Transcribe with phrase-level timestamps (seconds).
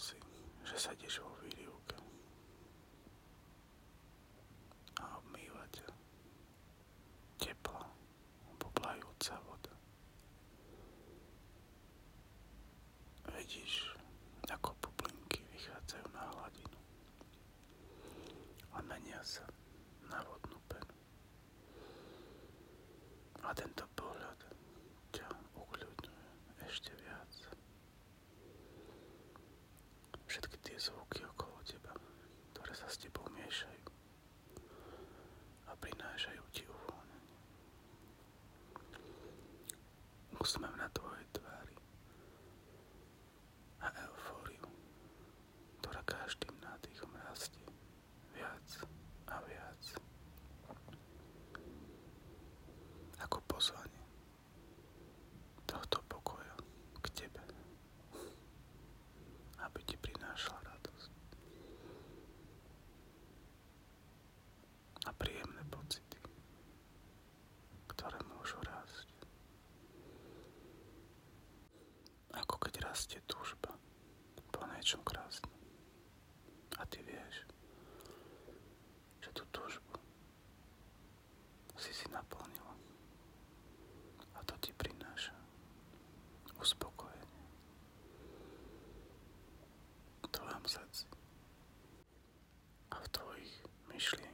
[0.00, 0.16] si,
[0.64, 1.96] že sedíš vo výrivke
[4.96, 5.88] a obmýva ťa
[7.36, 7.84] teplá,
[8.56, 9.74] poplajúca voda.
[13.36, 13.92] Vidíš,
[14.48, 16.80] ako bublinky vychádzajú na hladinu
[18.72, 19.44] a menia sa
[20.08, 20.96] na vodnú penu.
[23.44, 23.84] A tento
[46.10, 47.62] každým nádychom rastie
[48.34, 48.66] viac
[49.30, 49.82] a viac.
[53.22, 54.02] Ako pozvanie
[55.70, 56.56] tohto pokoja
[56.98, 57.42] k tebe,
[59.62, 61.12] aby ti prinášal radosť
[65.06, 66.18] a príjemné pocity,
[67.94, 69.06] ktoré môžu rásť.
[72.34, 73.70] Ako keď rastie túžba
[74.50, 75.49] po niečom krásnom.
[94.00, 94.29] Эшли.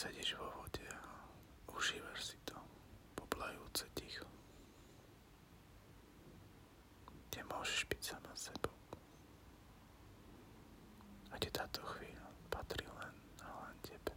[0.00, 1.04] Sedíš vo vode a
[1.76, 2.56] užívaš si to
[3.12, 4.24] poplajúce ticho.
[7.28, 8.72] Kde môžeš byť sama sebou.
[11.28, 13.12] A ti táto chvíľa patrí len
[13.44, 14.16] a len tebe.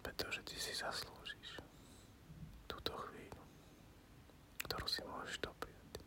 [0.00, 1.60] Pretože ty si zaslúžiš
[2.64, 3.44] túto chvíľu,
[4.64, 6.00] ktorú si môžeš dopriať.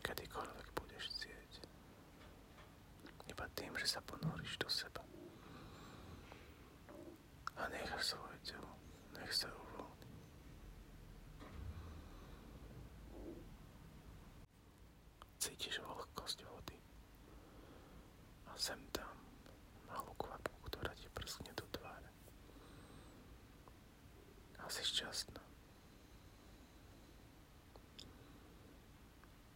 [0.00, 1.52] Kedykoľvek budeš chcieť.
[3.30, 5.02] Iba tým, že sa ponoríš do seba.
[7.56, 8.72] A necháš svoje telo,
[9.14, 10.08] nech sa uvoľní.
[15.36, 16.78] Cítiš vlhkosť vody
[18.48, 19.12] a sem tam
[19.88, 22.10] malú kvapku, ktorá ti prskne do tváre.
[24.60, 25.40] A si šťastná.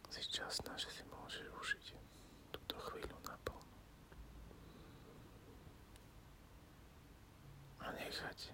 [0.09, 1.85] Si šťastná, že si môžeš užiť
[2.49, 3.77] túto chvíľu naplno.
[7.83, 8.47] A nechať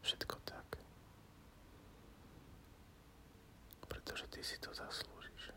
[0.00, 0.80] všetko tak,
[3.84, 5.52] pretože ty si to zaslúžiš.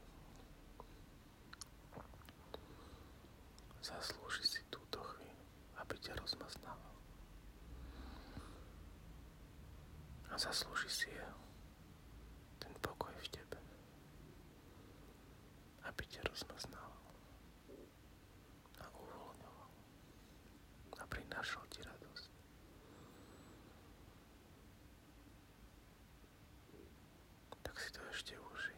[3.79, 5.43] Zaslúži si túto chvíľu,
[5.79, 6.95] aby ťa rozmaznával.
[10.27, 11.39] A zaslúži si jeho,
[12.59, 13.59] ten pokoj v tebe,
[15.87, 17.07] aby ťa rozmaznával
[18.79, 19.71] a uvoľňoval
[20.99, 22.31] a prinášal ti radosť.
[27.61, 28.73] Tak si to ešte uži.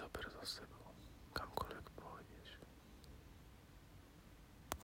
[0.00, 0.77] A toto